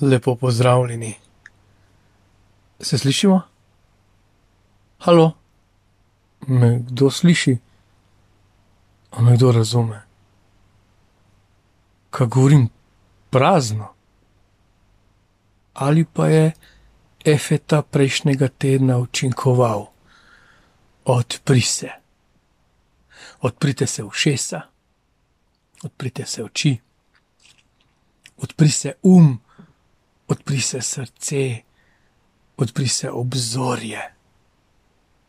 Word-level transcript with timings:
Lepo 0.00 0.36
pozdravljeni. 0.36 1.14
Se 2.80 2.98
slišimo? 2.98 3.40
Halo? 4.98 5.32
Me 6.46 6.78
kdo 6.78 7.10
sliši? 7.10 7.58
A 9.10 9.22
me 9.22 9.36
kdo 9.36 9.52
razume? 9.52 10.02
Kaj 12.10 12.26
govorim 12.26 12.68
prazno? 13.30 13.88
Ali 15.74 16.04
pa 16.04 16.26
je 16.26 16.52
efeta 17.24 17.82
prejšnjega 17.82 18.48
tedna 18.48 18.98
učinkoval? 18.98 19.86
Odpri 21.04 21.60
se. 21.60 21.90
Odprite 23.40 23.86
se 23.86 24.04
ušesa, 24.04 24.60
odprite 25.82 26.26
se 26.26 26.44
oči, 26.44 26.78
odpri 28.36 28.68
se 28.68 28.92
um, 29.02 29.40
odpri 30.30 30.60
se 30.60 30.80
srce, 30.82 31.42
odpri 32.56 32.88
se 32.88 33.10
obzorje, 33.10 34.00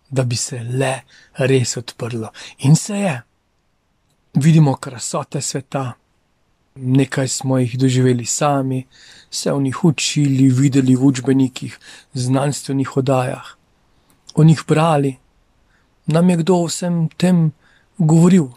da 0.09 0.23
bi 0.23 0.35
se 0.35 0.59
le 0.63 0.93
res 1.33 1.77
odprlo. 1.77 2.31
In 2.67 2.75
se 2.75 2.99
je. 2.99 3.21
Vidimo 4.33 4.75
krasote 4.75 5.41
sveta, 5.41 5.93
nekaj 6.75 7.27
smo 7.27 7.57
jih 7.57 7.77
doživeli 7.77 8.25
sami, 8.25 8.85
se 9.29 9.51
o 9.51 9.61
njih 9.61 9.83
učili, 9.83 10.49
videli 10.49 10.95
v 10.95 11.05
učbenikih, 11.05 11.79
znanstvenih 12.13 12.97
oddajah, 12.97 13.55
o 14.35 14.43
njih 14.43 14.63
brali. 14.67 15.17
Nam 16.05 16.29
je 16.29 16.37
kdo 16.37 16.63
vsem 16.65 17.09
tem 17.17 17.51
govoril. 17.97 18.47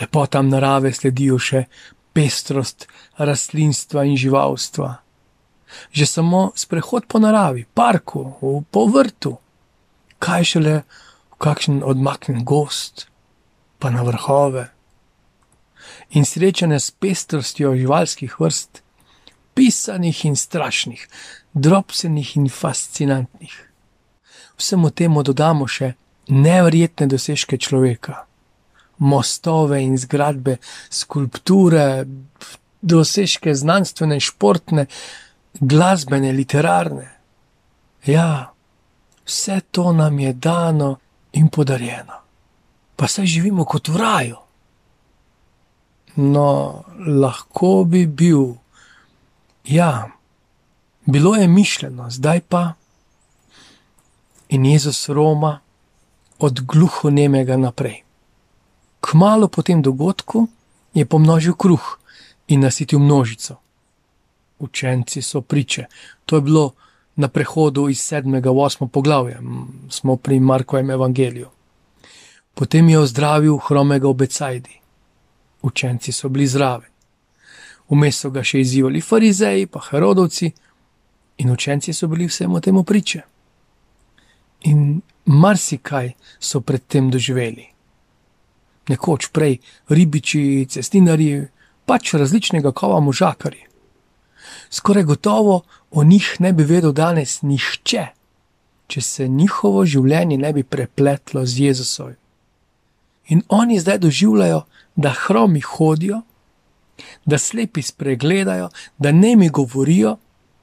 Lepotam 0.00 0.48
narave 0.48 0.92
sledijo 0.92 1.38
še 1.38 1.64
pestrost 2.12 2.88
rastlinstva 3.18 4.04
in 4.04 4.16
živalstva. 4.16 5.07
Že 5.92 6.06
samo 6.06 6.42
sprehod 6.54 7.06
po 7.08 7.18
naravi, 7.18 7.66
parku, 7.74 8.24
po 8.70 8.86
vrtu, 8.86 9.36
kaj 10.18 10.44
šele 10.44 10.74
v 11.30 11.36
kakšen 11.38 11.82
odmaknjen 11.84 12.44
gost, 12.44 13.06
pa 13.78 13.90
na 13.90 14.02
vrhove. 14.02 14.68
In 16.10 16.24
srečanje 16.24 16.80
s 16.80 16.90
pestrostjo 16.90 17.74
živalskih 17.76 18.40
vrst, 18.40 18.82
pisanih 19.54 20.24
in 20.24 20.36
strašnih, 20.36 21.08
drobcenih 21.52 22.36
in 22.36 22.48
fascinantnih. 22.48 23.54
Vsemu 24.58 24.90
temu 24.90 25.22
dodamo 25.22 25.66
še 25.66 25.92
neverjetne 26.28 27.06
dosežke 27.10 27.58
človeka, 27.58 28.24
mostove 28.98 29.80
in 29.82 29.96
zgradbe, 29.98 30.58
skulpture, 30.90 32.04
dosežke 32.82 33.54
znanstvene, 33.54 34.20
športne, 34.20 34.86
glasbene, 35.60 36.32
literarne. 36.32 37.10
Ja, 38.06 38.52
vse 39.26 39.60
to 39.70 39.92
nam 39.92 40.18
je 40.18 40.32
dano 40.32 40.96
in 41.32 41.48
podarjeno, 41.48 42.14
pa 42.96 43.08
saj 43.08 43.26
živimo 43.26 43.64
kot 43.64 43.88
v 43.88 43.96
raju. 43.96 44.36
No, 46.16 46.82
lahko 47.06 47.84
bi 47.84 48.06
bil, 48.06 48.54
ja, 49.64 50.10
bilo 51.06 51.34
je 51.36 51.48
mišljeno, 51.48 52.10
zdaj 52.10 52.40
pa. 52.40 52.72
In 54.48 54.66
Jezus 54.66 55.08
Roma 55.08 55.60
od 56.38 56.60
gluhonemega 56.60 57.56
naprej. 57.56 58.02
Kmalu 59.00 59.48
po 59.48 59.62
tem 59.62 59.82
dogodku 59.82 60.48
je 60.94 61.06
pomnožil 61.06 61.54
kruh 61.54 61.98
in 62.48 62.60
nasitil 62.60 62.98
množico 62.98 63.56
učenci 64.58 65.22
so 65.22 65.40
priče. 65.40 65.84
To 66.26 66.36
je 66.36 66.42
bilo 66.42 66.72
na 67.16 67.28
prehodu 67.28 67.88
iz 67.88 67.98
7. 67.98 68.40
v 68.40 68.54
8. 68.54 68.88
poglavje, 68.88 69.40
smo 69.90 70.16
pri 70.16 70.40
Markovem 70.40 70.90
evangeliju. 70.90 71.48
Potem 72.54 72.88
je 72.88 72.98
ozdravil 72.98 73.56
hromega 73.56 74.08
obecajdi. 74.08 74.80
Učenci 75.62 76.12
so 76.12 76.28
bili 76.28 76.46
zraven. 76.46 76.90
Vmes 77.90 78.20
so 78.20 78.30
ga 78.30 78.42
še 78.44 78.60
izzivali 78.60 79.00
farizeji, 79.00 79.66
pa 79.66 79.80
herodovci, 79.90 80.52
in 81.38 81.50
učenci 81.50 81.92
so 81.92 82.06
bili 82.06 82.26
vsemu 82.26 82.60
temu 82.60 82.84
priče. 82.84 83.22
In 84.70 85.00
marsikaj 85.24 86.12
so 86.38 86.60
predtem 86.60 87.10
doživeli. 87.10 87.66
Nekoč 88.88 89.30
prej 89.32 89.58
ribiči, 89.88 90.66
cestinari, 90.70 91.46
pač 91.86 92.14
različnega 92.14 92.72
kova 92.72 93.00
možakari 93.00 93.68
skoraj 94.70 95.04
gotovo 95.04 95.62
o 95.90 96.04
njih 96.04 96.36
ne 96.38 96.52
bi 96.52 96.64
vedel 96.64 96.92
danes 96.92 97.42
nihče, 97.42 98.06
če 98.86 99.00
se 99.00 99.28
njihovo 99.28 99.84
življenje 99.84 100.38
ne 100.38 100.52
bi 100.52 100.62
prepletlo 100.62 101.46
z 101.46 101.58
Jezusovim. 101.58 102.16
In 103.28 103.42
oni 103.48 103.80
zdaj 103.80 103.98
doživljajo, 103.98 104.62
da 104.96 105.12
hromi 105.12 105.60
hodijo, 105.60 106.22
da 107.24 107.38
slepi 107.38 107.82
spregledajo, 107.82 108.70
da 108.98 109.12
ne 109.12 109.36
mi 109.36 109.48
govorijo, 109.48 110.16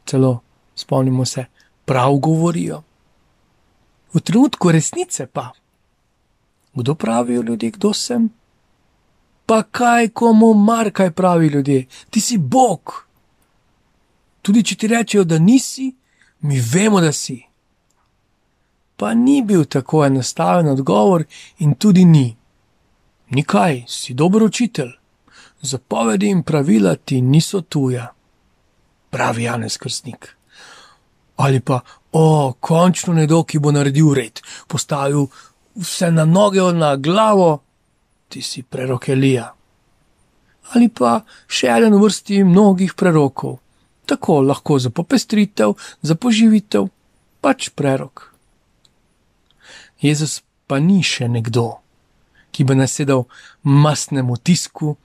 celo 0.05 0.39
spomnimo 0.75 1.25
se, 1.25 1.45
prav 1.85 2.17
govorijo. 2.17 2.81
V 4.13 4.19
trenutku 4.19 4.71
resnice 4.71 5.27
pa, 5.27 5.51
kdo 6.73 6.95
pravijo 6.95 7.41
ljudje, 7.41 7.71
kdo 7.71 7.93
sem? 7.93 8.29
Pa 9.45 9.63
kaj 9.63 10.09
komu 10.09 10.53
mar, 10.53 10.91
kaj 10.91 11.11
pravi 11.11 11.47
ljudje, 11.47 11.85
ti 12.09 12.21
si 12.21 12.37
Bog. 12.37 13.04
Tudi 14.45 14.61
če 14.61 14.75
ti 14.77 14.87
rečejo, 14.87 15.23
da 15.25 15.39
nisi, 15.41 15.87
mi 16.45 16.59
vemo, 16.61 16.99
da 17.01 17.09
si. 17.11 17.39
Pa 18.95 19.13
ni 19.17 19.39
bil 19.41 19.65
tako 19.65 20.03
enostaven 20.05 20.69
odgovor, 20.69 21.25
in 21.65 21.73
tudi 21.81 22.05
ni. 22.05 22.27
Nikaj, 23.33 23.83
si 23.89 24.13
dober 24.13 24.45
učitelj, 24.45 24.91
zapovedi 25.61 26.29
in 26.29 26.43
pravila 26.43 26.93
ti 26.95 27.21
niso 27.21 27.61
tuja, 27.61 28.05
pravi 29.09 29.43
Janez 29.49 29.79
Krstnik. 29.81 30.29
Ali 31.41 31.59
pa, 31.59 31.81
o, 32.11 32.53
končno 32.59 33.17
nekdo, 33.17 33.41
ki 33.43 33.59
bo 33.59 33.73
naredil 33.73 34.13
red, 34.13 34.39
postavil 34.67 35.25
vse 35.75 36.11
na 36.11 36.25
noge, 36.25 36.61
na 36.73 36.95
glavo, 36.95 37.63
ti 38.29 38.45
si 38.45 38.61
prerok 38.61 39.09
Elija. 39.09 39.49
Ali 40.77 40.89
pa 40.89 41.19
še 41.47 41.73
v 41.81 41.97
vrsti 41.97 42.43
mnogih 42.43 42.93
prerokov 42.93 43.64
tako 44.05 44.41
lahko 44.41 44.79
za 44.79 44.89
popestritev, 44.89 45.73
za 46.01 46.15
poživitev, 46.15 46.87
pač 47.41 47.69
prerok. 47.69 48.31
Jezus 50.01 50.41
pa 50.67 50.79
ni 50.79 51.01
še 51.03 51.27
nekdo, 51.29 51.79
ki 52.51 52.63
bi 52.63 52.75
nasedal 52.77 53.25
masnemu 53.63 54.37
tisku, 54.37 54.95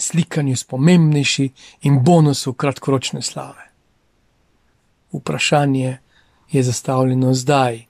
slikanju 0.00 0.56
spomembnejši 0.56 1.46
in 1.88 2.00
bonusu 2.04 2.52
kratkoročne 2.52 3.22
slave. 3.22 3.68
Vprašanje 5.12 5.98
je 6.50 6.62
zastavljeno 6.62 7.34
zdaj 7.34 7.84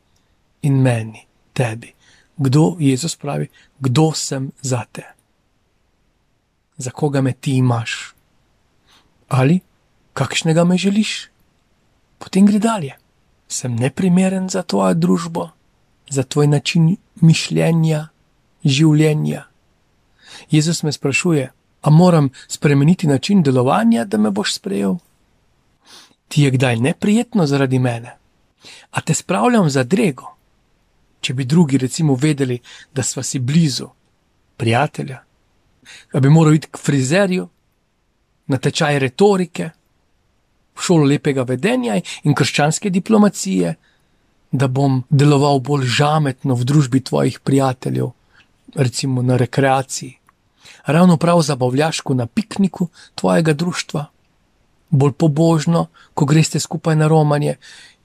in 0.62 0.82
meni, 0.82 1.26
tebi. 1.52 1.94
Kdo 2.36 2.76
Jezus 2.80 3.16
pravi, 3.16 3.48
kdo 3.80 4.12
sem 4.12 4.50
za 4.60 4.84
te? 4.92 5.04
Za 6.76 6.90
koga 6.90 7.20
me 7.20 7.32
ti 7.32 7.56
imaš? 7.56 8.14
Ali 9.28 9.60
kakšnega 10.20 10.64
me 10.64 10.76
želiš, 10.76 11.28
potem 12.18 12.46
gre 12.46 12.58
dalje. 12.58 12.96
Sem 13.48 13.76
neprimeren 13.76 14.48
za 14.48 14.62
tvojo 14.62 14.94
družbo, 14.94 15.48
za 16.10 16.22
tvoj 16.22 16.46
način 16.46 16.96
mišljenja, 17.24 18.08
življenja. 18.64 19.46
Jezus 20.50 20.82
me 20.82 20.92
sprašuje, 20.92 21.48
a 21.80 21.90
moram 21.90 22.28
spremeniti 22.48 23.08
način 23.08 23.42
delovanja, 23.42 24.04
da 24.04 24.18
me 24.18 24.30
boš 24.30 24.54
sprejel? 24.58 24.98
Ti 26.28 26.42
je 26.42 26.50
kdaj 26.50 26.76
neprijetno 26.76 27.46
zaradi 27.46 27.78
mene? 27.78 28.16
A 28.90 29.00
te 29.00 29.14
spravljam 29.14 29.70
za 29.70 29.82
drego? 29.84 30.36
Če 31.20 31.34
bi 31.34 31.44
drugi 31.44 31.78
recimo 31.78 32.14
vedeli, 32.14 32.60
da 32.94 33.02
sva 33.02 33.22
si 33.22 33.38
blizu, 33.38 33.88
prijatelja, 34.56 35.22
da 36.12 36.20
bi 36.20 36.30
moral 36.30 36.54
iti 36.54 36.68
k 36.70 36.78
frizerju, 36.78 37.48
na 38.46 38.58
tečaj 38.58 38.98
retorike, 38.98 39.70
šolo 40.80 41.04
lepega 41.04 41.42
vedenja 41.42 42.00
in 42.22 42.34
krščanske 42.34 42.90
diplomacije, 42.90 43.74
da 44.52 44.66
bom 44.66 45.02
deloval 45.10 45.60
bolj 45.60 45.86
žametno 45.86 46.54
v 46.54 46.64
družbi 46.64 47.00
tvojih 47.00 47.40
prijateljev, 47.40 48.10
recimo 48.74 49.22
na 49.22 49.36
rekreaciji, 49.36 50.16
ravno 50.86 51.16
prav 51.16 51.42
zabavljaško 51.42 52.14
na 52.14 52.26
pikniku 52.26 52.88
tvojega 53.14 53.52
društva, 53.52 54.06
bolj 54.90 55.12
pobožno, 55.12 55.86
ko 56.14 56.24
greste 56.24 56.60
skupaj 56.60 56.96
na 56.96 57.08
romanje, 57.08 57.56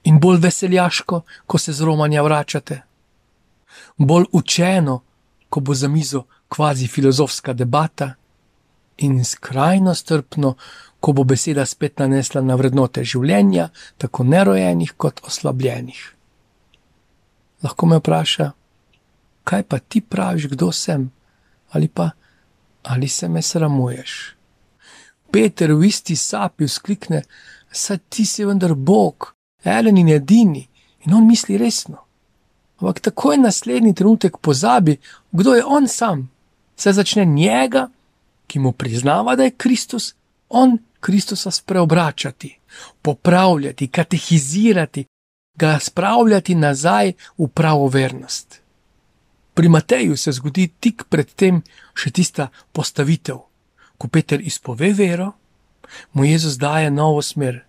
in 0.04 0.20
bolj 0.20 0.38
veseljaško, 0.38 1.20
ko 1.46 1.58
se 1.58 1.72
z 1.72 1.82
romanja 1.82 2.22
vračate, 2.22 2.82
bolj 3.96 4.24
učeno, 4.32 5.00
ko 5.48 5.60
bo 5.60 5.74
za 5.74 5.88
mizo 5.88 6.22
kvazi 6.48 6.86
filozofska 6.86 7.52
debata, 7.52 8.14
in 8.98 9.24
skrajno 9.24 9.94
strpno, 9.94 10.54
ko 11.00 11.12
bo 11.12 11.24
beseda 11.24 11.66
spet 11.66 11.98
nanesla 11.98 12.40
na 12.42 12.56
vrednote 12.56 13.04
življenja, 13.04 13.68
tako 13.98 14.24
nerojenih 14.24 14.94
kot 14.96 15.20
oslabljenih. 15.24 16.00
Lahko 17.62 17.86
me 17.86 17.98
vpraša, 18.00 18.50
kaj 19.44 19.62
pa 19.62 19.78
ti 19.78 20.00
praviš, 20.00 20.48
kdo 20.52 20.72
sem, 20.72 21.10
ali 21.70 21.88
pa 21.88 22.10
ali 22.86 23.08
se 23.08 23.28
me 23.28 23.42
sramuješ. 23.42 24.36
Peter 25.30 25.72
v 25.74 25.88
isti 25.88 26.16
sapi 26.16 26.64
vzklikne, 26.64 27.22
saj 27.72 27.98
ti 28.08 28.26
si 28.26 28.44
vendar 28.44 28.74
Bog, 28.74 29.32
eden 29.64 29.98
in 29.98 30.08
edini, 30.08 30.68
in 31.04 31.14
on 31.14 31.26
misli 31.26 31.58
resno. 31.58 31.98
Ampak 32.78 33.00
takoj 33.00 33.38
naslednji 33.38 33.94
trenutek 33.94 34.38
pozabi, 34.38 34.96
kdo 35.32 35.54
je 35.54 35.64
on 35.64 35.88
sam. 35.88 36.30
Se 36.76 36.92
začne 36.92 37.24
njega, 37.24 37.88
ki 38.46 38.58
mu 38.58 38.72
priznava, 38.72 39.36
da 39.36 39.44
je 39.44 39.56
Kristus, 39.56 40.14
on 40.48 40.78
Kristusa 41.00 41.50
spreobračati, 41.50 42.58
popravljati, 43.02 43.88
katehizirati, 43.88 45.04
ga 45.54 45.78
spravljati 45.78 46.54
nazaj 46.54 47.12
v 47.38 47.48
pravo 47.48 47.88
vernost. 47.88 48.60
Pri 49.54 49.68
Mateju 49.68 50.16
se 50.16 50.32
zgodi 50.32 50.68
tik 50.80 51.04
pred 51.08 51.32
tem 51.32 51.62
še 51.94 52.10
tista 52.10 52.48
postavitev, 52.72 53.38
ko 53.98 54.08
Peter 54.08 54.40
izpove 54.40 54.92
vero, 54.92 55.30
mu 56.12 56.24
Jezus 56.24 56.58
daje 56.58 56.90
novo 56.90 57.22
smer. 57.22 57.62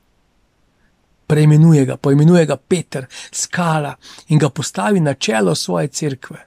Preimenuje 1.27 1.85
ga, 1.85 1.97
poimenuje 1.97 2.45
ga 2.45 2.57
Peter, 2.57 3.07
skala 3.31 3.95
in 4.27 4.39
ga 4.39 4.49
postavi 4.49 4.99
na 4.99 5.13
čelo 5.13 5.55
svoje 5.55 5.87
cerkve. 5.87 6.43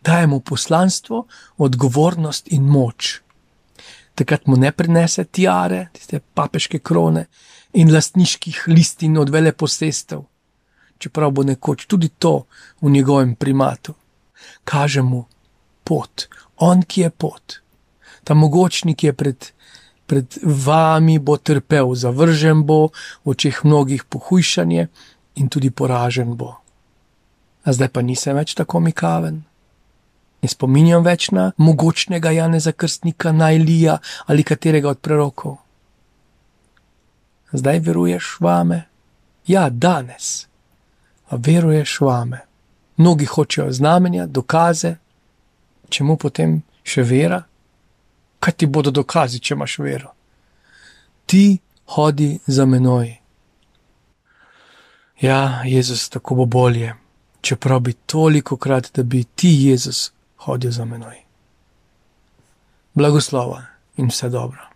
Daje 0.00 0.26
mu 0.26 0.40
poslanstvo, 0.40 1.26
odgovornost 1.58 2.48
in 2.52 2.62
moč. 2.62 3.25
Takrat 4.16 4.46
mu 4.48 4.56
ne 4.56 4.72
prinese 4.72 5.24
tiare, 5.24 5.88
tiste 5.92 6.20
papeške 6.34 6.80
krone 6.80 7.26
in 7.76 7.92
lastniških 7.92 8.64
listin 8.72 9.18
od 9.20 9.30
vele 9.30 9.52
posestev, 9.52 10.22
čeprav 10.98 11.34
bo 11.36 11.44
nekoč 11.44 11.84
tudi 11.86 12.08
to 12.08 12.46
v 12.80 12.90
njegovem 12.90 13.34
primatu. 13.36 13.94
Kaže 14.64 15.02
mu 15.02 15.26
pot, 15.84 16.28
on 16.56 16.82
ki 16.82 17.00
je 17.00 17.10
pot, 17.10 17.60
ta 18.24 18.34
mogočnik 18.34 19.04
je 19.04 19.12
pred 19.12 19.52
pred 20.06 20.38
vami 20.42 21.18
bo 21.18 21.36
trpel, 21.36 21.94
zavržen 21.94 22.62
bo, 22.62 22.94
v 23.26 23.34
očeh 23.34 23.64
mnogih 23.66 24.06
pohujšanje 24.06 24.88
in 25.36 25.48
tudi 25.50 25.70
poražen 25.70 26.38
bo. 26.38 26.54
A 27.66 27.74
zdaj 27.74 27.90
pa 27.90 28.00
nisem 28.06 28.38
več 28.38 28.54
tako 28.54 28.80
mikaven. 28.80 29.42
Ne 30.46 30.50
spominjam 30.50 31.02
več 31.02 31.32
na 31.34 31.48
mogočnega 31.58 32.30
Janeza 32.30 32.70
Krstnika, 32.72 33.32
na 33.32 33.50
Elija 33.50 33.96
ali 34.30 34.44
katerega 34.46 34.92
od 34.94 35.00
prerokov. 35.02 35.56
Zdaj 37.50 37.82
veruješ 37.82 38.36
vame? 38.40 38.84
Ja, 39.50 39.66
danes. 39.70 40.46
A 41.34 41.36
veruješ 41.36 41.98
vame? 42.06 42.44
Mnogi 42.96 43.26
hočejo 43.26 43.72
znamenja, 43.72 44.26
dokaze, 44.26 44.94
čemu 45.90 46.16
potem 46.16 46.60
še 46.86 47.02
vera? 47.02 47.42
kaj 48.46 48.52
ti 48.52 48.66
bodo 48.66 48.90
dokazi, 48.90 49.40
če 49.42 49.54
imaš 49.54 49.78
vero. 49.82 50.12
Ti 51.26 51.58
hodi 51.96 52.38
za 52.46 52.66
menoj. 52.66 53.16
Ja, 55.20 55.62
Jezus, 55.64 56.08
tako 56.08 56.34
bo 56.34 56.44
bolje, 56.46 56.92
čeprav 57.40 57.80
bi 57.80 57.92
toliko 57.92 58.56
krat, 58.56 58.92
da 58.94 59.02
bi 59.02 59.24
ti, 59.24 59.50
Jezus, 59.66 60.12
hodil 60.36 60.70
za 60.70 60.84
menoj. 60.84 61.16
Blagoslova 62.94 63.62
in 63.96 64.08
vse 64.08 64.28
dobro. 64.28 64.75